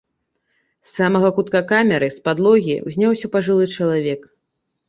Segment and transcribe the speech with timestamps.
[0.85, 4.21] З самага кутка камеры, з падлогі, узняўся пажылы чалавек.